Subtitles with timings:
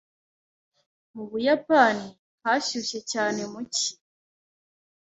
[1.13, 2.05] Mu Buyapani,
[2.43, 3.91] hashyushye cyane mu cyi.